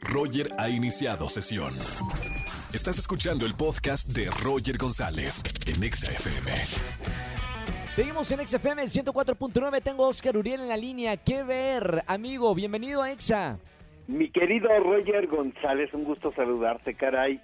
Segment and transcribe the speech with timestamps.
[0.00, 1.74] Roger ha iniciado sesión.
[2.72, 6.52] Estás escuchando el podcast de Roger González en Exa FM.
[7.92, 9.82] Seguimos en XFM 104.9.
[9.82, 11.16] Tengo a Oscar Uriel en la línea.
[11.16, 12.54] ¿Qué ver, amigo?
[12.54, 13.58] Bienvenido a Exa.
[14.06, 17.40] Mi querido Roger González, un gusto saludarte, caray.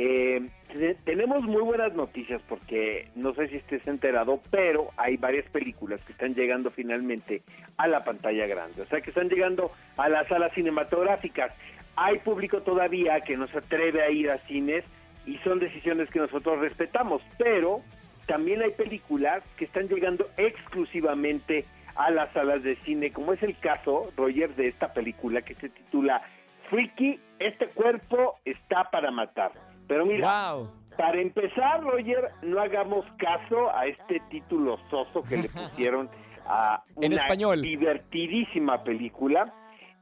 [0.00, 5.48] Eh, te- tenemos muy buenas noticias porque no sé si estés enterado, pero hay varias
[5.50, 7.42] películas que están llegando finalmente
[7.76, 11.52] a la pantalla grande, o sea que están llegando a las salas cinematográficas.
[12.00, 14.84] Hay público todavía que no se atreve a ir a cines
[15.26, 17.80] y son decisiones que nosotros respetamos, pero
[18.26, 21.64] también hay películas que están llegando exclusivamente
[21.96, 25.68] a las salas de cine, como es el caso, Roger, de esta película que se
[25.70, 26.22] titula
[26.70, 29.50] Freaky, este cuerpo está para matar.
[29.88, 30.70] Pero mira, Wow.
[30.96, 36.08] para empezar, Roger, no hagamos caso a este título soso que le pusieron
[36.46, 37.60] a En una español.
[37.62, 39.52] divertidísima película.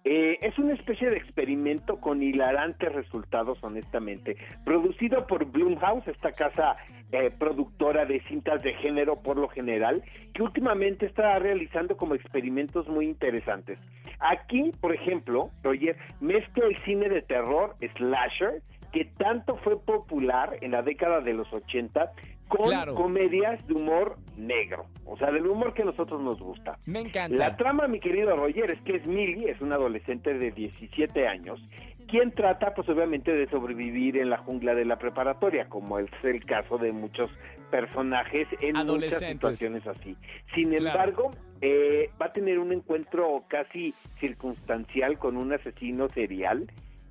[0.08, 4.36] Eh, es una especie de experimento con hilarantes resultados, honestamente.
[4.64, 6.76] Producido por Blumhouse, esta casa
[7.10, 12.86] eh, productora de cintas de género por lo general, que últimamente está realizando como experimentos
[12.86, 13.80] muy interesantes.
[14.20, 20.70] Aquí, por ejemplo, Roger, mezcla el cine de terror, slasher, que tanto fue popular en
[20.70, 22.12] la década de los 80,
[22.48, 22.94] con Claro.
[22.94, 26.78] comedias de humor negro, o sea, del humor que a nosotros nos gusta.
[26.86, 27.36] Me encanta.
[27.36, 31.60] La trama, mi querido Roger, es que es Millie, es una adolescente de 17 años,
[32.08, 36.44] quien trata, pues obviamente, de sobrevivir en la jungla de la preparatoria, como es el
[36.44, 37.30] caso de muchos
[37.70, 40.16] personajes en muchas situaciones así.
[40.54, 40.86] Sin Claro.
[41.00, 46.66] embargo, eh, va a tener un encuentro casi circunstancial con un asesino serial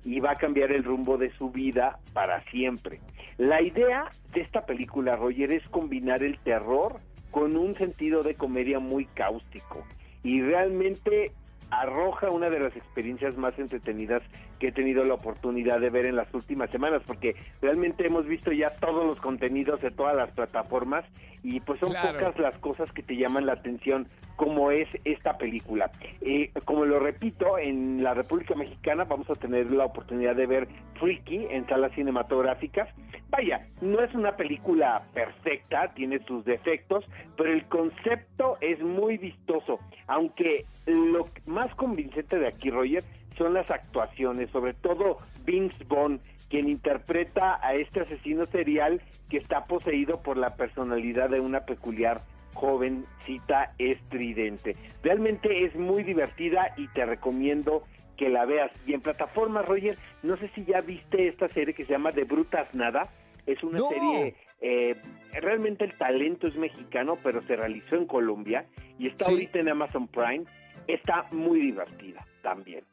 [0.06, 3.00] y va a cambiar el rumbo de su vida para siempre.
[3.38, 7.00] La idea de esta película, Roger, es combinar el terror
[7.32, 9.84] con un sentido de comedia muy cáustico
[10.22, 11.32] y realmente
[11.70, 14.22] arroja una de las experiencias más entretenidas
[14.60, 18.52] que he tenido la oportunidad de ver en las últimas semanas, porque realmente hemos visto
[18.52, 21.04] ya todos los contenidos de todas las plataformas
[21.46, 22.18] y pues son Claro.
[22.18, 25.90] pocas las cosas que te llaman la atención como es esta película.
[26.20, 30.68] Eh, como lo repito, en la República Mexicana vamos a tener la oportunidad de ver
[30.98, 32.88] Freaky en salas cinematográficas.
[33.30, 37.04] Vaya, no es una película perfecta, tiene sus defectos,
[37.36, 39.78] pero el concepto es muy vistoso,
[40.08, 43.04] aunque lo más convincente de aquí, Roger,
[43.36, 49.60] son las actuaciones, sobre todo Vince Vaughn, quien interpreta a este asesino serial que está
[49.62, 52.20] poseído por la personalidad de una peculiar
[52.54, 54.76] jovencita estridente.
[55.02, 57.82] Realmente es muy divertida y te recomiendo
[58.16, 58.70] que la veas.
[58.86, 62.24] Y en plataforma, Roger, no sé si ya viste esta serie que se llama De
[62.24, 63.08] Brutas Nada.
[63.44, 63.88] Es una No.
[63.90, 64.96] serie, eh,
[65.40, 68.64] realmente el talento es mexicano, pero se realizó en Colombia
[68.98, 69.32] y está Sí.
[69.32, 70.44] ahorita en Amazon Prime.
[70.88, 72.84] Está muy divertida también.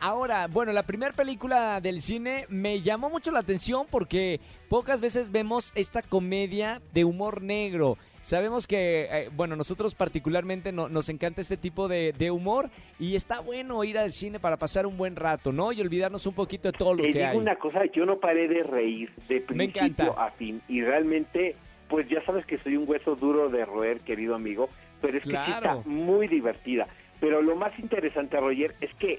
[0.00, 4.40] Ahora, bueno, la primera película del cine me llamó mucho la atención porque
[4.70, 7.98] pocas veces vemos esta comedia de humor negro.
[8.22, 13.14] Sabemos que, eh, bueno, nosotros particularmente no- nos encanta este tipo de, de humor y
[13.14, 15.70] está bueno ir al cine para pasar un buen rato, ¿no?
[15.72, 17.36] Y olvidarnos un poquito de todo lo Te que digo hay.
[17.36, 20.24] una cosa, yo no paré de reír de Me principio encanta.
[20.26, 21.56] a fin y realmente,
[21.88, 24.68] pues ya sabes que soy un hueso duro de roer, querido amigo,
[25.02, 26.88] pero es que sí está muy divertida.
[27.20, 29.18] Pero lo más interesante, Roger, es que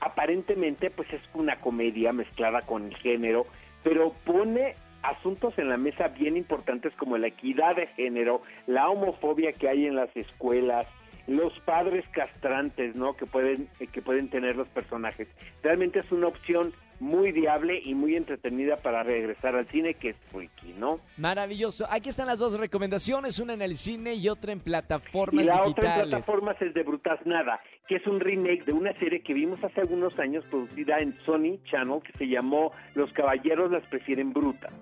[0.00, 3.46] aparentemente pues es una comedia mezclada con el género,
[3.82, 9.52] pero pone asuntos en la mesa bien importantes como la equidad de género, la homofobia
[9.52, 10.86] que hay en las escuelas,
[11.26, 13.16] los padres castrantes, ¿no?
[13.16, 15.28] Que pueden que pueden tener los personajes.
[15.62, 20.16] Realmente es una opción muy viable y muy entretenida para regresar al cine, que es
[20.32, 21.00] freaky, ¿no?
[21.18, 21.86] Maravilloso.
[21.90, 25.62] Aquí están las dos recomendaciones, una en el cine y otra en plataformas y la
[25.64, 29.34] otra en plataformas es de Brutas Nada, que es un remake de una serie que
[29.34, 34.32] vimos hace algunos años producida en Sony Channel que se llamó Los Caballeros las prefieren
[34.32, 34.72] brutas.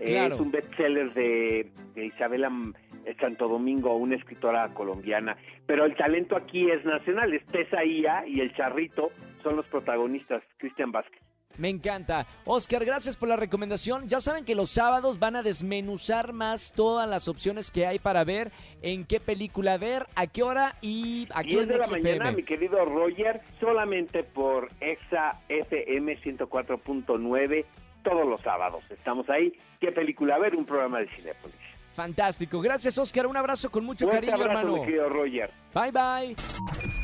[0.00, 2.72] Eh, es un bestseller de, de Isabela M-
[3.06, 5.36] eh, Santo Domingo, una escritora colombiana.
[5.66, 9.10] Pero el talento aquí es nacional, es Tessa Ia y el Charrito
[9.42, 11.22] son los protagonistas, Cristian Vázquez.
[11.58, 12.26] Me encanta.
[12.44, 14.08] Oscar, gracias por la recomendación.
[14.08, 18.24] Ya saben que los sábados van a desmenuzar más todas las opciones que hay para
[18.24, 18.50] ver,
[18.82, 22.42] en qué película ver, a qué hora y aquí 10 en de la mañana, mi
[22.42, 27.64] querido Roger, solamente por Exa FM 104.9
[28.02, 28.84] todos los sábados.
[28.90, 29.52] Estamos ahí.
[29.80, 30.54] ¿Qué película ver?
[30.54, 31.56] Un programa de Cinepolis.
[31.94, 32.60] Fantástico.
[32.60, 33.26] Gracias, Oscar.
[33.26, 34.80] Un abrazo con mucho Fuerte cariño, abrazo, hermano.
[34.80, 35.50] mi querido Roger.
[35.72, 37.03] Bye, bye.